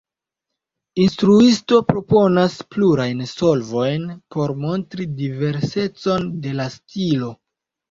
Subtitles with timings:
[1.01, 7.33] Instruisto proponas plurajn solvojn por montri diversecon de la stilo.